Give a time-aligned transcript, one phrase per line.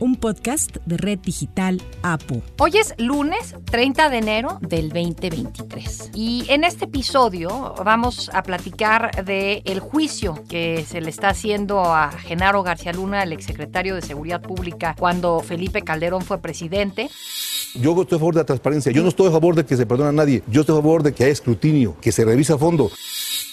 [0.00, 2.42] un podcast de Red Digital APU.
[2.58, 9.24] Hoy es lunes 30 de enero del 2023 y en este episodio vamos a platicar
[9.24, 14.02] del el juicio que se le está haciendo a Genaro García Luna, el exsecretario de
[14.02, 17.10] Seguridad Pública, cuando Felipe Calderón fue presidente.
[17.74, 19.86] Yo estoy a favor de la transparencia, yo no estoy a favor de que se
[19.86, 22.58] perdone a nadie, yo estoy a favor de que haya escrutinio, que se revise a
[22.58, 22.90] fondo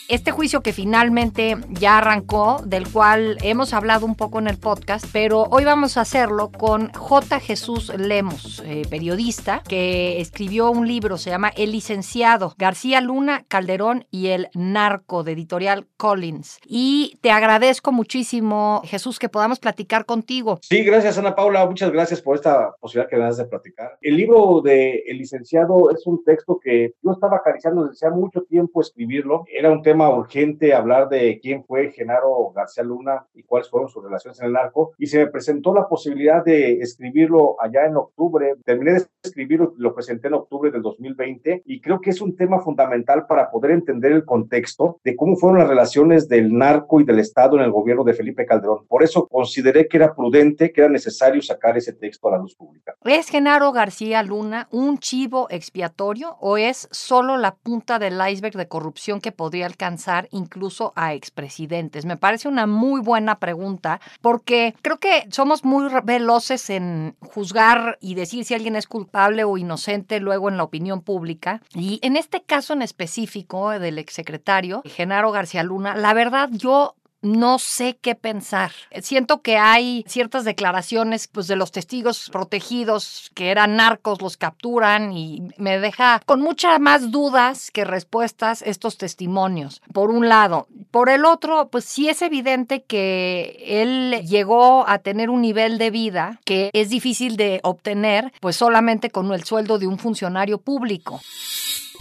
[0.07, 5.05] este juicio que finalmente ya arrancó, del cual hemos hablado un poco en el podcast,
[5.11, 7.39] pero hoy vamos a hacerlo con J.
[7.39, 14.05] Jesús Lemos, eh, periodista, que escribió un libro, se llama El licenciado García Luna, Calderón
[14.11, 16.59] y el narco, de editorial Collins.
[16.65, 20.59] Y te agradezco muchísimo, Jesús, que podamos platicar contigo.
[20.61, 21.65] Sí, gracias, Ana Paula.
[21.65, 23.97] Muchas gracias por esta posibilidad que me das de platicar.
[24.01, 28.41] El libro de El licenciado es un texto que yo estaba acariciando desde hace mucho
[28.43, 29.45] tiempo escribirlo.
[29.51, 34.03] Era un tema urgente hablar de quién fue Genaro García Luna y cuáles fueron sus
[34.03, 38.55] relaciones en el narco y se me presentó la posibilidad de escribirlo allá en octubre.
[38.65, 42.59] Terminé de escribirlo, lo presenté en octubre del 2020 y creo que es un tema
[42.59, 47.19] fundamental para poder entender el contexto de cómo fueron las relaciones del narco y del
[47.19, 48.85] Estado en el gobierno de Felipe Calderón.
[48.87, 52.55] Por eso consideré que era prudente, que era necesario sacar ese texto a la luz
[52.55, 52.95] pública.
[53.03, 58.67] ¿Es Genaro García Luna un chivo expiatorio o es solo la punta del iceberg de
[58.67, 59.84] corrupción que podría alcanzar
[60.31, 62.05] incluso a expresidentes?
[62.05, 68.15] Me parece una muy buena pregunta porque creo que somos muy veloces en juzgar y
[68.15, 71.61] decir si alguien es culpable o inocente luego en la opinión pública.
[71.73, 76.95] Y en este caso en específico del exsecretario Genaro García Luna, la verdad yo
[77.25, 78.71] no sé qué pensar.
[79.01, 85.11] Siento que hay ciertas declaraciones pues, de los testigos protegidos que eran narcos, los capturan
[85.11, 90.67] y me deja con muchas más dudas que respuestas estos testimonios, por un lado.
[90.91, 95.91] Por el otro, pues sí es evidente que él llegó a tener un nivel de
[95.91, 101.19] vida que es difícil de obtener pues solamente con el sueldo de un funcionario público.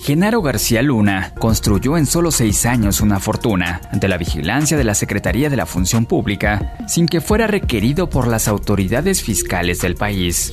[0.01, 4.95] Genaro García Luna construyó en solo seis años una fortuna ante la vigilancia de la
[4.95, 10.53] Secretaría de la Función Pública sin que fuera requerido por las autoridades fiscales del país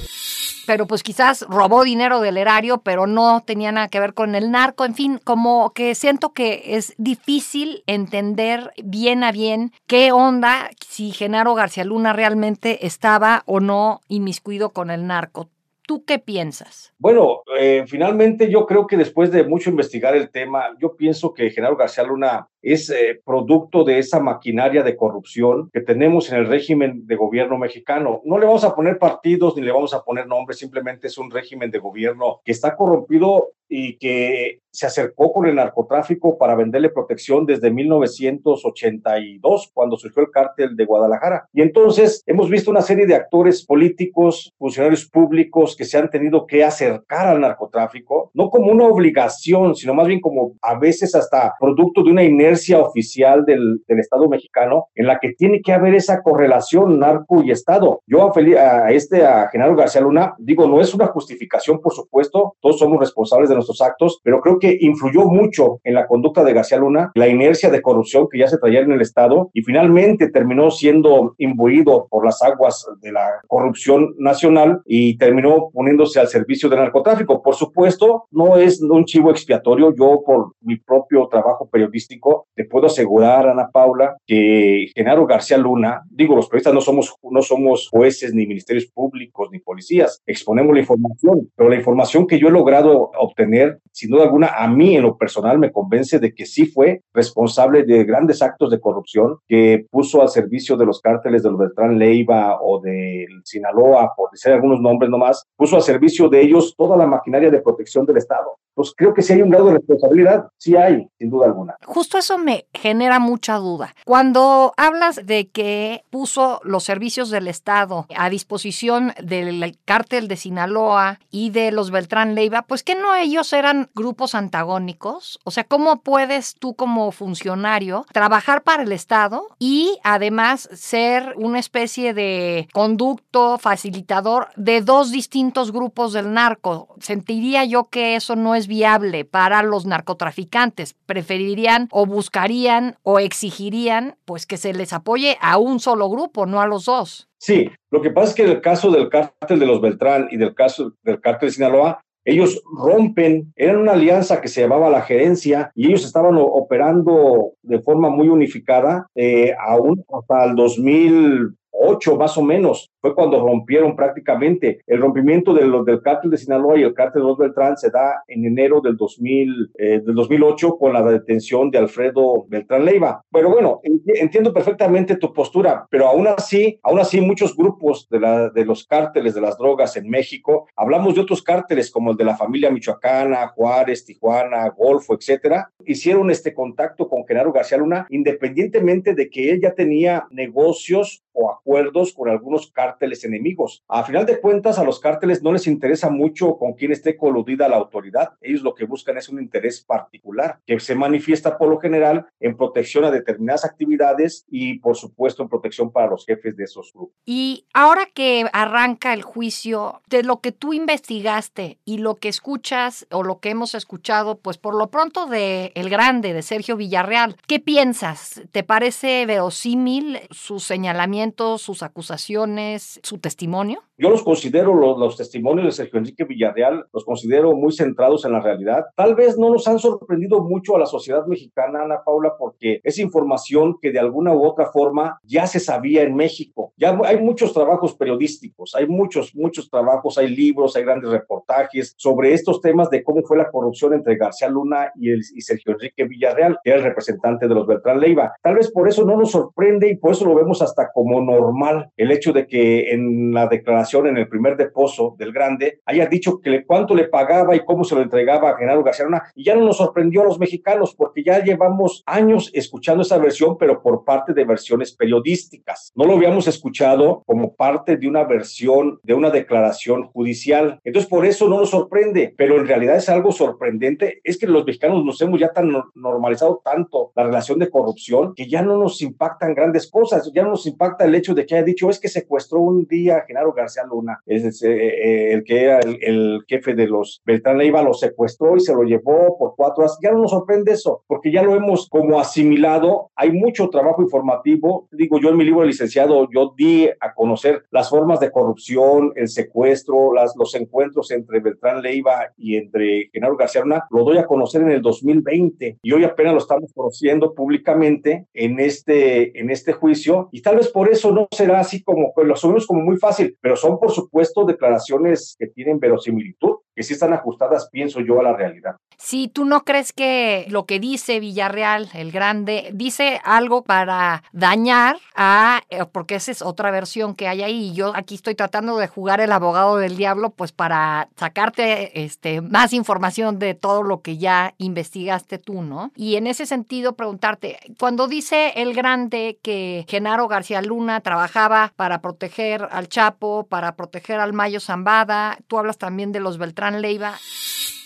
[0.65, 4.51] pero pues quizás robó dinero del erario, pero no tenía nada que ver con el
[4.51, 4.85] narco.
[4.85, 11.11] En fin, como que siento que es difícil entender bien a bien qué onda si
[11.11, 15.49] Genaro García Luna realmente estaba o no inmiscuido con el narco.
[15.87, 16.93] ¿Tú qué piensas?
[16.99, 21.49] Bueno, eh, finalmente yo creo que después de mucho investigar el tema, yo pienso que
[21.49, 26.47] Genaro García Luna es eh, producto de esa maquinaria de corrupción que tenemos en el
[26.47, 28.21] régimen de gobierno mexicano.
[28.25, 31.31] No le vamos a poner partidos ni le vamos a poner nombres, simplemente es un
[31.31, 36.89] régimen de gobierno que está corrompido y que se acercó con el narcotráfico para venderle
[36.89, 41.47] protección desde 1982, cuando surgió el cártel de Guadalajara.
[41.53, 46.45] Y entonces hemos visto una serie de actores políticos, funcionarios públicos que se han tenido
[46.45, 51.53] que acercar al narcotráfico, no como una obligación, sino más bien como a veces hasta
[51.59, 55.95] producto de una inercia oficial del, del Estado mexicano, en la que tiene que haber
[55.95, 58.01] esa correlación narco y Estado.
[58.07, 62.55] Yo a, a este, a Genaro García Luna, digo, no es una justificación, por supuesto,
[62.61, 66.53] todos somos responsables de nuestros actos, pero creo que influyó mucho en la conducta de
[66.53, 70.29] García Luna la inercia de corrupción que ya se traía en el Estado y finalmente
[70.29, 76.69] terminó siendo imbuido por las aguas de la corrupción nacional y terminó poniéndose al servicio
[76.69, 77.41] del narcotráfico.
[77.41, 79.93] Por supuesto, no es un chivo expiatorio.
[79.95, 86.03] Yo, por mi propio trabajo periodístico, te puedo asegurar, Ana Paula, que Genaro García Luna,
[86.09, 90.81] digo, los periodistas no somos, no somos jueces, ni ministerios públicos, ni policías, exponemos la
[90.81, 95.03] información, pero la información que yo he logrado obtener, sin duda alguna, a mí en
[95.03, 99.85] lo personal me convence de que sí fue responsable de grandes actos de corrupción que
[99.89, 104.81] puso al servicio de los cárteles del Beltrán Leiva o del Sinaloa, por decir algunos
[104.81, 108.57] nombres nomás, puso al servicio de ellos toda la maquinaria de protección del Estado.
[108.73, 111.75] Pues creo que sí hay un grado de responsabilidad, sí hay, sin duda alguna.
[111.85, 113.93] Justo eso me genera mucha duda.
[114.05, 121.19] Cuando hablas de que puso los servicios del Estado a disposición del cártel de Sinaloa
[121.29, 125.39] y de los Beltrán Leiva, pues que no ellos eran grupos antagónicos?
[125.43, 131.59] O sea, ¿cómo puedes tú como funcionario trabajar para el Estado y además ser una
[131.59, 136.95] especie de conducto facilitador de dos distintos grupos del narco?
[136.99, 140.95] Sentiría yo que eso no es viable para los narcotraficantes.
[141.05, 146.61] Preferirían o buscarían o exigirían pues que se les apoye a un solo grupo, no
[146.61, 147.29] a los dos.
[147.37, 150.37] Sí, lo que pasa es que en el caso del cártel de los Beltrán y
[150.37, 155.01] del caso del cártel de Sinaloa, ellos rompen, eran una alianza que se llamaba la
[155.01, 162.15] gerencia y ellos estaban operando de forma muy unificada eh, aún hasta el 2000, ocho
[162.15, 164.81] más o menos, fue cuando rompieron prácticamente.
[164.85, 167.89] El rompimiento de los del cártel de Sinaloa y el cártel de los Beltrán se
[167.89, 173.23] da en enero del, 2000, eh, del 2008 con la detención de Alfredo Beltrán Leiva.
[173.31, 178.49] Pero bueno, entiendo perfectamente tu postura, pero aún así, aún así muchos grupos de, la,
[178.49, 182.25] de los cárteles de las drogas en México, hablamos de otros cárteles como el de
[182.25, 189.15] la familia michoacana, Juárez, Tijuana, Golfo, etcétera, hicieron este contacto con Genaro García Luna independientemente
[189.15, 193.83] de que él ya tenía negocios o acuerdos con algunos cárteles enemigos.
[193.87, 197.69] A final de cuentas, a los cárteles no les interesa mucho con quién esté coludida
[197.69, 198.33] la autoridad.
[198.41, 202.57] Ellos lo que buscan es un interés particular que se manifiesta por lo general en
[202.57, 207.15] protección a determinadas actividades y, por supuesto, en protección para los jefes de esos grupos.
[207.25, 213.07] Y ahora que arranca el juicio, de lo que tú investigaste y lo que escuchas
[213.11, 217.37] o lo que hemos escuchado, pues por lo pronto de El Grande, de Sergio Villarreal,
[217.47, 218.41] ¿qué piensas?
[218.51, 221.20] ¿Te parece verosímil su señalamiento?
[221.57, 223.83] Sus acusaciones, su testimonio?
[224.01, 228.39] Yo los considero, los, testimonios de Sergio Enrique Villarreal, los considero muy centrados en la
[228.39, 228.85] realidad.
[228.95, 232.97] Tal vez no nos han sorprendido mucho a la sociedad mexicana, Ana Paula, porque es
[232.97, 236.73] información que de alguna u otra forma ya se sabía en México.
[236.77, 242.33] Ya hay muchos trabajos periodísticos, hay muchos, muchos trabajos, hay libros, hay grandes reportajes sobre
[242.33, 246.05] estos temas de cómo fue la corrupción entre García Luna y, el, y Sergio Enrique
[246.05, 248.33] Villarreal, que era el representante de los Beltrán Leiva.
[248.41, 251.91] Tal vez por eso no nos sorprende y por eso lo vemos hasta como normal
[251.97, 256.39] el hecho de que en la declaración en el primer deposo del Grande haya dicho
[256.39, 259.23] que cuánto le pagaba y cómo se lo entregaba a Genaro García Luna.
[259.35, 263.57] Y ya no nos sorprendió a los mexicanos porque ya llevamos años escuchando esa versión,
[263.57, 265.91] pero por parte de versiones periodísticas.
[265.95, 270.79] No lo habíamos escuchado como parte de una versión de una declaración judicial.
[270.83, 274.21] Entonces, por eso no nos sorprende, pero en realidad es algo sorprendente.
[274.23, 278.47] Es que los mexicanos nos hemos ya tan normalizado tanto la relación de corrupción que
[278.47, 280.31] ya no nos impactan grandes cosas.
[280.33, 283.17] Ya no nos impacta el hecho de que haya dicho es que secuestró un día
[283.17, 287.57] a Genaro García Luna, es eh, eh, el que era el, jefe de los Beltrán
[287.57, 289.97] Leiva, lo secuestró y se lo llevó por cuatro horas.
[290.01, 293.11] Ya no nos sorprende eso, porque ya lo hemos como asimilado.
[293.15, 294.87] Hay mucho trabajo informativo.
[294.91, 299.29] Digo, yo en mi libro licenciado, yo di a conocer las formas de corrupción, el
[299.29, 303.85] secuestro, las, los encuentros entre Beltrán Leiva y entre Genaro García Luna.
[303.89, 308.59] Lo doy a conocer en el 2020 y hoy apenas lo estamos conociendo públicamente en
[308.59, 310.29] este, en este juicio.
[310.31, 313.37] Y tal vez por eso no será así como, pues lo asumimos como muy fácil,
[313.41, 318.23] pero son por supuesto declaraciones que tienen verosimilitud que sí están ajustadas, pienso yo, a
[318.23, 318.75] la realidad.
[318.97, 324.97] Si tú no crees que lo que dice Villarreal, el grande, dice algo para dañar
[325.15, 328.77] a, eh, porque esa es otra versión que hay ahí, y yo aquí estoy tratando
[328.77, 334.01] de jugar el abogado del diablo, pues para sacarte este, más información de todo lo
[334.01, 335.91] que ya investigaste tú, ¿no?
[335.95, 342.01] Y en ese sentido, preguntarte, cuando dice el grande que Genaro García Luna trabajaba para
[342.01, 347.17] proteger al Chapo, para proteger al Mayo Zambada, tú hablas también de los Beltrán Leiva.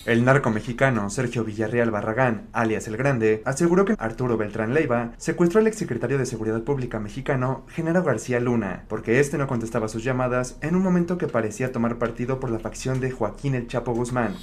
[0.05, 5.61] El narco mexicano Sergio Villarreal Barragán, alias El Grande, aseguró que Arturo Beltrán Leiva secuestró
[5.61, 10.57] al exsecretario de Seguridad Pública mexicano, Genaro García Luna, porque este no contestaba sus llamadas
[10.61, 14.35] en un momento que parecía tomar partido por la facción de Joaquín El Chapo Guzmán.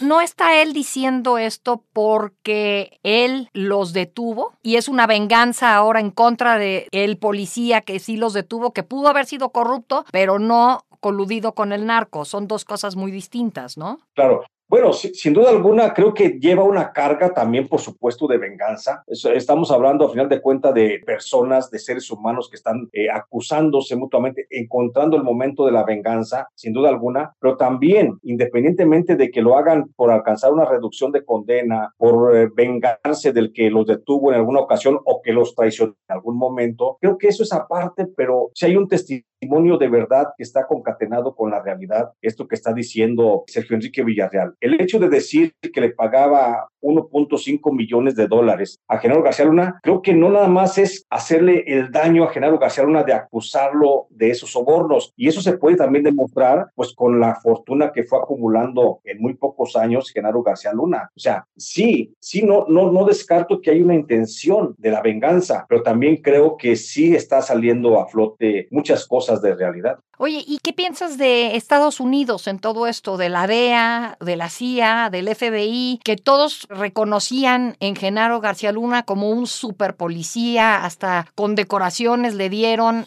[0.00, 6.12] ¿No está él diciendo esto porque él los detuvo y es una venganza ahora en
[6.12, 10.84] contra de el policía que sí los detuvo, que pudo haber sido corrupto, pero no
[11.00, 12.24] coludido con el narco.
[12.24, 14.00] Son dos cosas muy distintas, ¿no?
[14.14, 14.44] Claro.
[14.70, 19.02] Bueno, sin duda alguna, creo que lleva una carga también, por supuesto, de venganza.
[19.06, 23.96] Estamos hablando, a final de cuentas, de personas, de seres humanos que están eh, acusándose
[23.96, 29.40] mutuamente, encontrando el momento de la venganza, sin duda alguna, pero también, independientemente de que
[29.40, 34.30] lo hagan por alcanzar una reducción de condena, por eh, vengarse del que los detuvo
[34.30, 38.06] en alguna ocasión o que los traicionó en algún momento, creo que eso es aparte,
[38.14, 42.46] pero si hay un testimonio testimonio de verdad que está concatenado con la realidad, esto
[42.48, 44.54] que está diciendo Sergio Enrique Villarreal.
[44.60, 49.78] El hecho de decir que le pagaba 1.5 millones de dólares a Genaro García Luna,
[49.82, 54.06] creo que no nada más es hacerle el daño a Genaro García Luna de acusarlo
[54.10, 58.18] de esos sobornos, y eso se puede también demostrar pues con la fortuna que fue
[58.18, 61.10] acumulando en muy pocos años Genaro García Luna.
[61.16, 65.66] O sea, sí, sí, no, no, no descarto que hay una intención de la venganza,
[65.68, 69.98] pero también creo que sí está saliendo a flote muchas cosas de realidad.
[70.20, 74.50] Oye, ¿y qué piensas de Estados Unidos en todo esto, de la DEA, de la
[74.50, 81.28] CIA, del FBI, que todos reconocían en Genaro García Luna como un super policía, hasta
[81.36, 83.06] condecoraciones le dieron?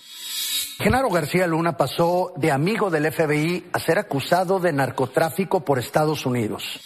[0.80, 6.26] Genaro García Luna pasó de amigo del FBI a ser acusado de narcotráfico por Estados
[6.26, 6.80] Unidos.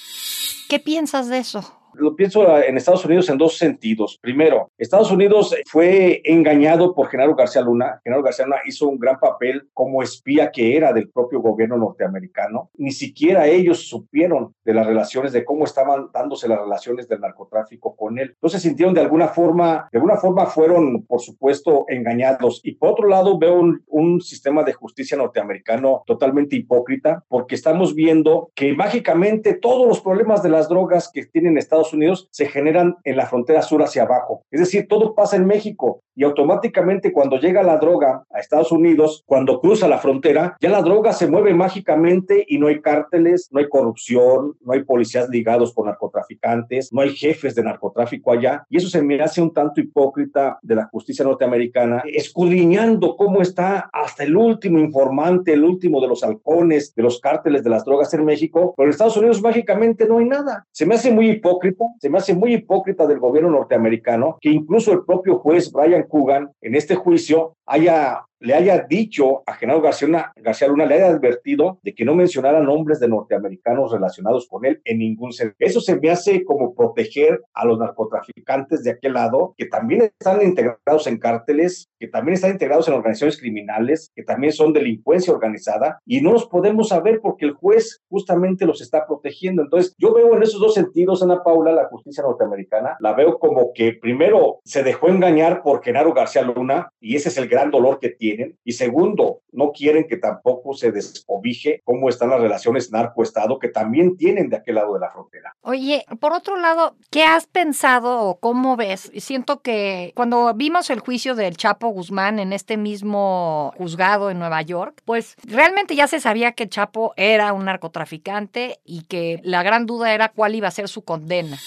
[0.67, 1.84] ¿Qué piensas de eso?
[1.97, 4.17] Lo pienso en Estados Unidos en dos sentidos.
[4.21, 8.01] Primero, Estados Unidos fue engañado por Genaro García Luna.
[8.03, 12.69] Genaro García Luna hizo un gran papel como espía que era del propio gobierno norteamericano.
[12.77, 17.95] Ni siquiera ellos supieron de las relaciones, de cómo estaban dándose las relaciones del narcotráfico
[17.95, 18.31] con él.
[18.31, 22.61] Entonces sintieron de alguna forma, de alguna forma fueron, por supuesto, engañados.
[22.63, 27.95] Y por otro lado, veo un, un sistema de justicia norteamericano totalmente hipócrita, porque estamos
[27.95, 32.95] viendo que mágicamente todos los problemas de las drogas que tienen Estados Unidos se generan
[33.03, 34.43] en la frontera sur hacia abajo.
[34.49, 39.23] Es decir, todo pasa en México y automáticamente cuando llega la droga a Estados Unidos,
[39.25, 43.59] cuando cruza la frontera, ya la droga se mueve mágicamente y no hay cárteles, no
[43.59, 48.65] hay corrupción, no hay policías ligados con narcotraficantes, no hay jefes de narcotráfico allá.
[48.69, 53.89] Y eso se me hace un tanto hipócrita de la justicia norteamericana, escudriñando cómo está
[53.91, 58.13] hasta el último informante, el último de los halcones, de los cárteles de las drogas
[58.13, 60.65] en México, pero en Estados Unidos mágicamente no hay nada.
[60.71, 64.91] Se me hace muy hipócrita se me hace muy hipócrita del gobierno norteamericano que incluso
[64.91, 70.31] el propio juez Brian Coogan en este juicio haya le haya dicho a Genaro García,
[70.35, 74.81] García Luna, le haya advertido de que no mencionara nombres de norteamericanos relacionados con él
[74.83, 75.55] en ningún sentido.
[75.59, 80.41] Eso se me hace como proteger a los narcotraficantes de aquel lado, que también están
[80.41, 85.99] integrados en cárteles, que también están integrados en organizaciones criminales, que también son delincuencia organizada,
[86.05, 89.61] y no los podemos saber porque el juez justamente los está protegiendo.
[89.61, 93.71] Entonces, yo veo en esos dos sentidos, Ana Paula, la justicia norteamericana, la veo como
[93.73, 97.99] que primero se dejó engañar por Genaro García Luna, y ese es el gran dolor
[97.99, 98.24] que tiene
[98.63, 104.17] y segundo, no quieren que tampoco se descobije cómo están las relaciones narco-estado que también
[104.17, 105.55] tienen de aquel lado de la frontera.
[105.61, 109.11] Oye, por otro lado, ¿qué has pensado o cómo ves?
[109.17, 114.61] Siento que cuando vimos el juicio del Chapo Guzmán en este mismo juzgado en Nueva
[114.61, 119.85] York, pues realmente ya se sabía que Chapo era un narcotraficante y que la gran
[119.85, 121.57] duda era cuál iba a ser su condena.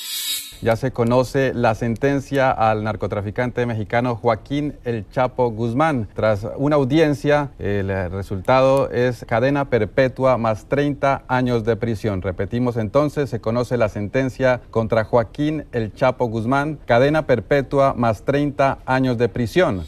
[0.60, 6.08] Ya se conoce la sentencia al narcotraficante mexicano Joaquín El Chapo Guzmán.
[6.14, 12.22] Tras una audiencia, el resultado es cadena perpetua más 30 años de prisión.
[12.22, 18.78] Repetimos entonces, se conoce la sentencia contra Joaquín El Chapo Guzmán, cadena perpetua más 30
[18.84, 19.84] años de prisión.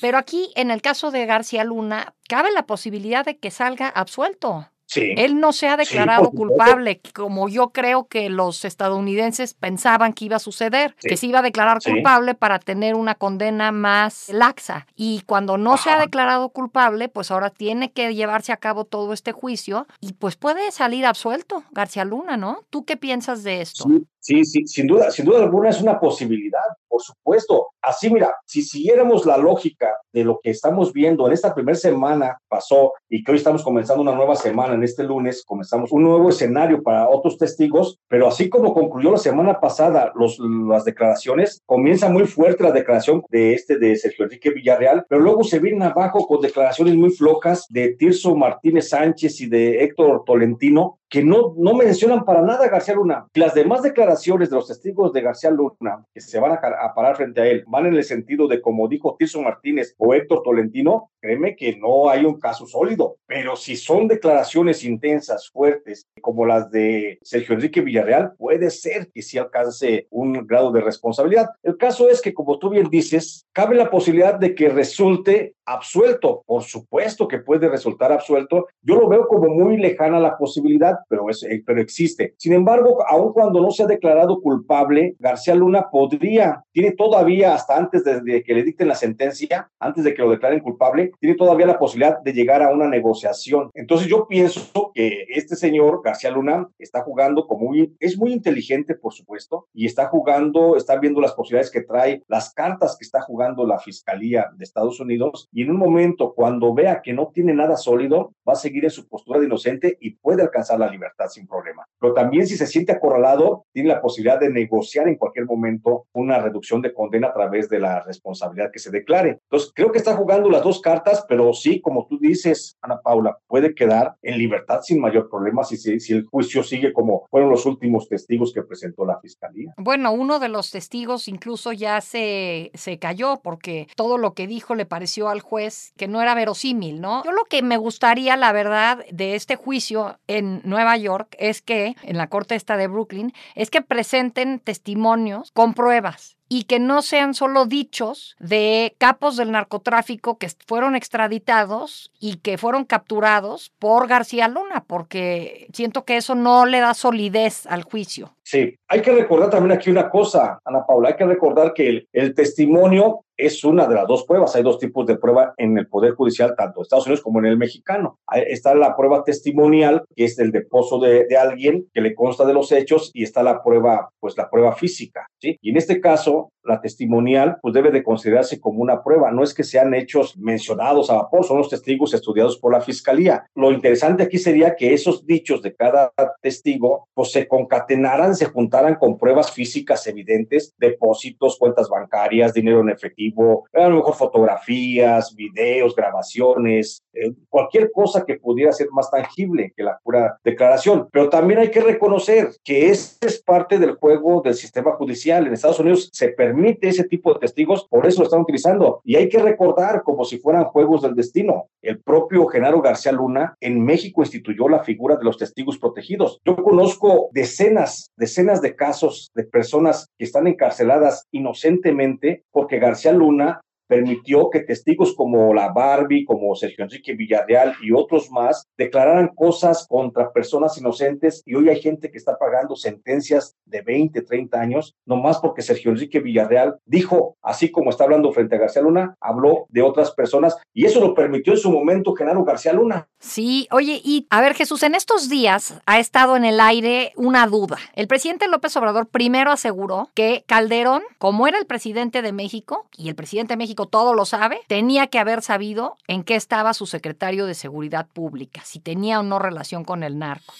[0.00, 4.68] Pero aquí, en el caso de García Luna, cabe la posibilidad de que salga absuelto.
[4.96, 10.36] Él no se ha declarado culpable, como yo creo que los estadounidenses pensaban que iba
[10.36, 14.86] a suceder, que se iba a declarar culpable para tener una condena más laxa.
[14.94, 19.12] Y cuando no se ha declarado culpable, pues ahora tiene que llevarse a cabo todo
[19.12, 22.64] este juicio y pues puede salir absuelto García Luna, ¿no?
[22.70, 23.86] ¿Tú qué piensas de esto?
[24.24, 27.66] Sí, sí, sin duda, sin duda alguna es una posibilidad, por supuesto.
[27.82, 32.38] Así, mira, si siguiéramos la lógica de lo que estamos viendo en esta primera semana
[32.48, 36.30] pasó y que hoy estamos comenzando una nueva semana, en este lunes comenzamos un nuevo
[36.30, 42.08] escenario para otros testigos, pero así como concluyó la semana pasada los, las declaraciones, comienza
[42.08, 46.26] muy fuerte la declaración de este de Sergio Enrique Villarreal, pero luego se vienen abajo
[46.26, 51.74] con declaraciones muy flocas de Tirso Martínez Sánchez y de Héctor Tolentino, que no, no
[51.74, 53.28] mencionan para nada a García Luna.
[53.34, 57.40] Las demás declaraciones de los testigos de García Luna, que se van a, parar frente
[57.40, 61.56] a él, van en el sentido de, como dijo Tirso Martínez o Héctor Tolentino, créeme
[61.56, 63.16] que no hay un caso sólido.
[63.26, 69.22] Pero si son declaraciones intensas, fuertes, como las de Sergio Enrique Villarreal, puede ser que
[69.22, 71.48] sí alcance un grado de responsabilidad.
[71.62, 76.42] El caso es que, como tú bien dices, cabe la posibilidad de que resulte absuelto.
[76.46, 78.66] Por supuesto que puede resultar absuelto.
[78.82, 82.34] Yo lo veo como muy lejana la posibilidad pero, es, eh, pero existe.
[82.38, 87.76] Sin embargo, aun cuando no se ha declarado culpable, García Luna podría, tiene todavía hasta
[87.76, 91.66] antes de, que le dicten la sentencia, antes de que lo declaren culpable, tiene todavía
[91.66, 93.70] la posibilidad de llegar a una negociación.
[93.74, 98.94] Entonces yo pienso que este señor García Luna está jugando como muy, es muy inteligente,
[98.94, 103.20] por supuesto, y está jugando, está viendo las posibilidades que trae, las cartas que está
[103.20, 107.54] jugando la Fiscalía de Estados Unidos, y en un momento cuando vea que no tiene
[107.54, 111.28] nada sólido, va a seguir en su postura de inocente y puede alcanzar la libertad
[111.28, 111.86] sin problema.
[112.00, 116.38] Pero también si se siente acorralado, tiene la posibilidad de negociar en cualquier momento una
[116.38, 119.38] reducción de condena a través de la responsabilidad que se declare.
[119.44, 123.38] Entonces, creo que está jugando las dos cartas, pero sí, como tú dices, Ana Paula,
[123.46, 127.66] puede quedar en libertad sin mayor problema si, si el juicio sigue como fueron los
[127.66, 129.74] últimos testigos que presentó la fiscalía.
[129.76, 134.74] Bueno, uno de los testigos incluso ya se, se cayó porque todo lo que dijo
[134.74, 137.24] le pareció al juez que no era verosímil, ¿no?
[137.24, 141.96] Yo lo que me gustaría, la verdad, de este juicio en Nueva York es que,
[142.02, 147.02] en la corte esta de Brooklyn, es que presenten testimonios con pruebas y que no
[147.02, 154.06] sean solo dichos de capos del narcotráfico que fueron extraditados y que fueron capturados por
[154.06, 158.36] García Luna, porque siento que eso no le da solidez al juicio.
[158.44, 162.08] Sí, hay que recordar también aquí una cosa, Ana Paula, hay que recordar que el,
[162.12, 164.54] el testimonio es una de las dos pruebas.
[164.56, 167.46] Hay dos tipos de prueba en el Poder Judicial, tanto en Estados Unidos como en
[167.46, 168.18] el mexicano.
[168.32, 172.70] Está la prueba testimonial, que es el deposo de, alguien que le consta de los
[172.72, 175.26] hechos, y está la prueba, pues la prueba física.
[175.40, 175.58] ¿sí?
[175.60, 179.30] Y en este caso, la testimonial, pues debe de considerarse como una prueba.
[179.30, 183.46] No es que sean hechos mencionados a vapor, son los testigos estudiados por la Fiscalía.
[183.54, 188.96] Lo interesante aquí sería que esos dichos de cada testigo, pues se concatenaran, se juntaran
[188.96, 195.94] con pruebas físicas evidentes, depósitos, cuentas bancarias, dinero en efectivo, a lo mejor fotografías, videos,
[195.94, 201.08] grabaciones, eh, cualquier cosa que pudiera ser más tangible que la pura declaración.
[201.12, 205.46] Pero también hay que reconocer que este es parte del juego del sistema judicial.
[205.46, 209.00] En Estados Unidos se permite ese tipo de testigos, por eso lo están utilizando.
[209.04, 211.68] Y hay que recordar como si fueran juegos del destino.
[211.82, 216.40] El propio Genaro García Luna en México instituyó la figura de los testigos protegidos.
[216.44, 223.60] Yo conozco decenas, decenas de casos de personas que están encarceladas inocentemente porque García Luna
[223.86, 229.86] permitió que testigos como la Barbie, como Sergio Enrique Villarreal y otros más declararan cosas
[229.88, 234.94] contra personas inocentes y hoy hay gente que está pagando sentencias de 20, 30 años,
[235.06, 239.66] nomás porque Sergio Enrique Villarreal dijo, así como está hablando frente a García Luna, habló
[239.68, 243.08] de otras personas y eso lo permitió en su momento Genaro García Luna.
[243.18, 247.46] Sí, oye, y a ver Jesús, en estos días ha estado en el aire una
[247.46, 247.78] duda.
[247.94, 253.08] El presidente López Obrador primero aseguró que Calderón, como era el presidente de México y
[253.08, 256.86] el presidente de México todo lo sabe, tenía que haber sabido en qué estaba su
[256.86, 260.54] secretario de Seguridad Pública, si tenía o no relación con el narco.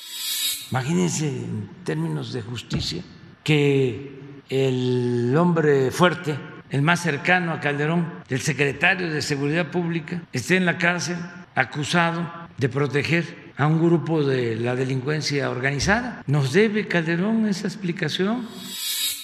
[0.71, 3.03] Imagínense en términos de justicia
[3.43, 4.19] que
[4.49, 6.39] el hombre fuerte,
[6.71, 11.17] el más cercano a Calderón, el secretario de Seguridad Pública, esté en la cárcel
[11.55, 12.29] acusado
[12.59, 16.23] de proteger a un grupo de la delincuencia organizada.
[16.27, 18.49] ¿Nos debe Calderón esa explicación?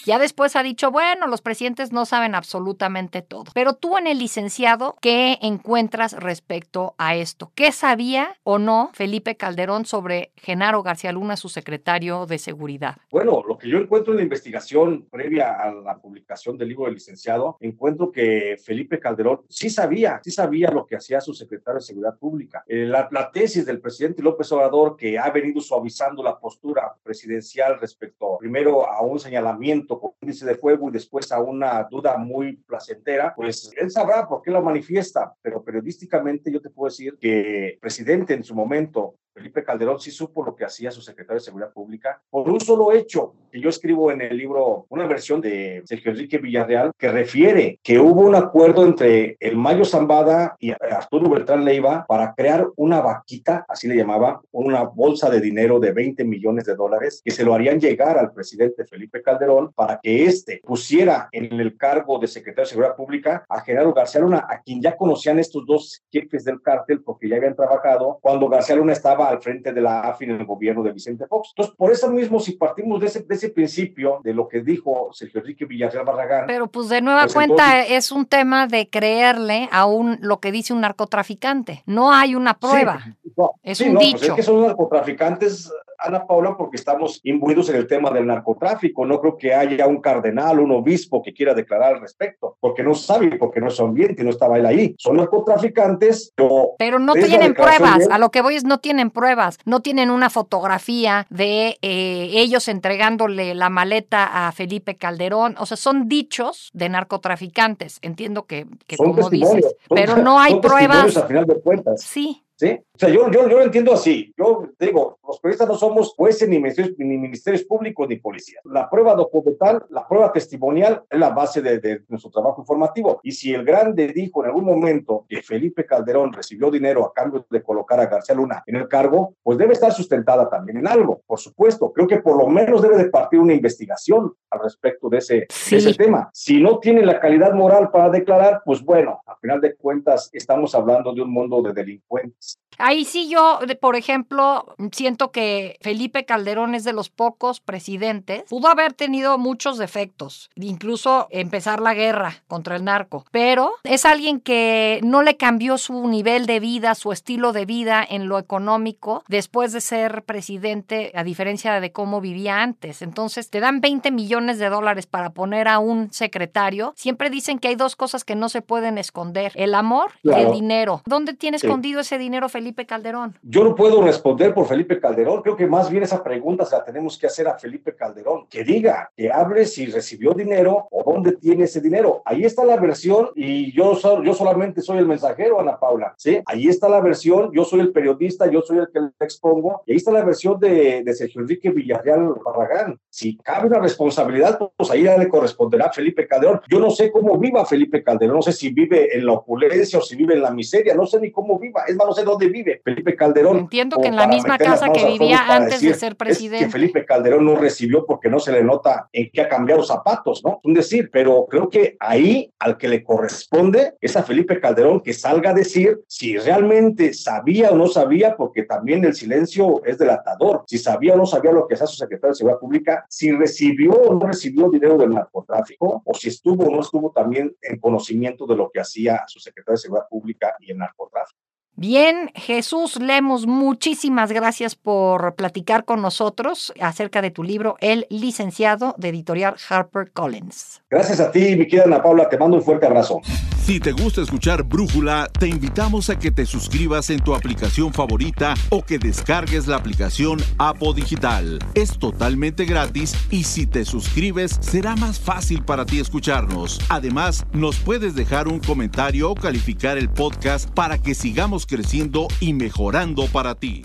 [0.07, 3.45] Ya después ha dicho, bueno, los presidentes no saben absolutamente todo.
[3.55, 7.53] Pero tú en el licenciado, ¿qué encuentras respecto a esto?
[7.55, 12.97] ¿Qué sabía o no Felipe Calderón sobre Genaro García Luna, su secretario de Seguridad?
[13.11, 16.95] Bueno, lo que yo encuentro en la investigación previa a la publicación del libro del
[16.95, 21.87] licenciado, encuentro que Felipe Calderón sí sabía, sí sabía lo que hacía su secretario de
[21.87, 22.65] Seguridad Pública.
[22.67, 27.79] Eh, la, la tesis del presidente López Obrador, que ha venido suavizando la postura presidencial
[27.79, 32.57] respecto primero a un señalamiento con índice de fuego y después a una duda muy
[32.59, 37.69] placentera, pues él sabrá por qué lo manifiesta, pero periodísticamente yo te puedo decir que
[37.71, 41.45] el presidente en su momento Felipe Calderón sí supo lo que hacía su secretario de
[41.45, 45.83] Seguridad Pública por un solo hecho que yo escribo en el libro, una versión de
[45.85, 51.31] Sergio Enrique Villarreal, que refiere que hubo un acuerdo entre el Mayo Zambada y Arturo
[51.31, 56.25] Beltrán Leiva para crear una vaquita, así le llamaba, una bolsa de dinero de 20
[56.25, 60.61] millones de dólares que se lo harían llegar al presidente Felipe Calderón para que éste
[60.65, 64.81] pusiera en el cargo de secretario de Seguridad Pública a Genaro García Luna, a quien
[64.81, 69.20] ya conocían estos dos jefes del cártel porque ya habían trabajado cuando García Luna estaba
[69.29, 71.51] al frente de la AFI en el gobierno de Vicente Fox.
[71.55, 75.11] Entonces, por eso mismo, si partimos de ese, de ese principio, de lo que dijo
[75.13, 76.45] Sergio Enrique Villarreal Barragán.
[76.47, 80.41] Pero pues de nueva pues, cuenta entonces, es un tema de creerle a un, lo
[80.41, 81.83] que dice un narcotraficante.
[81.87, 83.01] No hay una prueba.
[83.05, 84.19] Sí, no, es sí, un no, dicho.
[84.19, 89.05] Pues es que son narcotraficantes Ana Paula, porque estamos imbuidos en el tema del narcotráfico.
[89.07, 92.95] No creo que haya un cardenal, un obispo que quiera declarar al respecto, porque no
[92.95, 94.95] sabe, porque no es ambiente, no estaba él ahí.
[94.99, 96.73] Son narcotraficantes, pero...
[96.79, 100.31] Pero no tienen pruebas, a lo que voy es no tienen pruebas, no tienen una
[100.31, 106.89] fotografía de eh, ellos entregándole la maleta a Felipe Calderón, o sea, son dichos de
[106.89, 111.17] narcotraficantes, entiendo que, que como dices, pero no hay pruebas.
[111.17, 112.03] Al final de cuentas.
[112.03, 112.79] Sí, ¿Sí?
[112.95, 114.35] O sea, yo, yo, yo lo entiendo así.
[114.37, 118.63] Yo digo, los periodistas no somos jueces ni ministerios, ni ministerios públicos ni policías.
[118.67, 123.19] La prueba documental, la prueba testimonial es la base de, de, nuestro trabajo informativo.
[123.23, 127.47] Y si el grande dijo en algún momento que Felipe Calderón recibió dinero a cambio
[127.49, 131.23] de colocar a García Luna en el cargo, pues debe estar sustentada también en algo,
[131.27, 131.95] por supuesto.
[131.95, 135.77] Creo que por lo menos debe de partir una investigación al respecto de ese, sí.
[135.77, 136.29] de ese tema.
[136.35, 140.75] Si no tiene la calidad moral para declarar, pues bueno, al final de cuentas estamos
[140.75, 142.50] hablando de un mundo de delincuentes.
[142.79, 148.45] Ahí sí yo, por ejemplo, siento que Felipe Calderón es de los pocos presidentes.
[148.49, 154.41] Pudo haber tenido muchos defectos, incluso empezar la guerra contra el narco, pero es alguien
[154.41, 159.25] que no le cambió su nivel de vida, su estilo de vida en lo económico
[159.29, 163.03] después de ser presidente, a diferencia de cómo vivía antes.
[163.03, 166.95] Entonces, te dan 20 millones de dólares para poner a un secretario.
[166.97, 170.41] Siempre dicen que hay dos cosas que no se pueden esconder, el amor claro.
[170.41, 171.03] y el dinero.
[171.05, 171.67] ¿Dónde tiene sí.
[171.67, 172.87] escondido ese dinero Felipe?
[172.87, 173.37] Calderón?
[173.43, 175.43] Yo no puedo responder por Felipe Calderón.
[175.43, 178.47] Creo que más bien esa pregunta se la tenemos que hacer a Felipe Calderón.
[178.49, 182.23] Que diga, que hable si recibió dinero o dónde tiene ese dinero.
[182.25, 186.15] Ahí está la versión y yo, yo solamente soy el mensajero, Ana Paula.
[186.17, 186.41] ¿sí?
[186.47, 189.83] Ahí está la versión, yo soy el periodista, yo soy el que le expongo.
[189.87, 192.99] Y ahí está la versión de, Sergio Enrique Villarreal Barragán.
[193.09, 196.61] Si cabe una responsabilidad, pues ahí le corresponderá a Felipe Calderón.
[196.69, 198.37] Yo no sé cómo viva Felipe Calderón.
[198.37, 200.95] No sé si vive en la opulencia o si vive en la miseria.
[200.95, 201.85] No sé ni cómo viva.
[201.87, 203.59] Es más, no sé dónde vive Felipe Calderón.
[203.59, 206.65] Entiendo que en la misma casa que vivía antes de ser presidente.
[206.65, 209.83] Es que Felipe Calderón no recibió porque no se le nota en qué ha cambiado
[209.83, 210.61] zapatos, ¿no?
[210.65, 215.13] Un decir, pero creo que ahí al que le corresponde es a Felipe Calderón que
[215.13, 220.65] salga a decir si realmente sabía o no sabía, porque también el silencio es delatador,
[220.67, 223.93] si sabía o no sabía lo que hacía su secretario de Seguridad Pública, si recibió
[223.93, 228.47] o no recibió dinero del narcotráfico, o si estuvo o no estuvo también en conocimiento
[228.47, 231.50] de lo que hacía su secretario de Seguridad Pública y el narcotráfico.
[231.81, 238.95] Bien, Jesús Lemos, muchísimas gracias por platicar con nosotros acerca de tu libro El licenciado
[238.99, 240.83] de editorial Harper Collins.
[240.91, 243.23] Gracias a ti, mi querida Ana Paula, te mando un fuerte abrazo.
[243.71, 248.55] Si te gusta escuchar Brújula, te invitamos a que te suscribas en tu aplicación favorita
[248.71, 251.61] o que descargues la aplicación Apo Digital.
[251.75, 256.81] Es totalmente gratis y si te suscribes será más fácil para ti escucharnos.
[256.89, 262.53] Además, nos puedes dejar un comentario o calificar el podcast para que sigamos creciendo y
[262.53, 263.85] mejorando para ti.